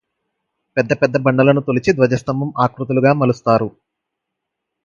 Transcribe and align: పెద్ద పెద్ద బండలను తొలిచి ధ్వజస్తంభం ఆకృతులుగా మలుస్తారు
పెద్ద 0.77 0.91
పెద్ద 0.93 1.17
బండలను 1.17 1.61
తొలిచి 1.61 1.91
ధ్వజస్తంభం 1.91 2.49
ఆకృతులుగా 2.59 3.13
మలుస్తారు 3.13 3.69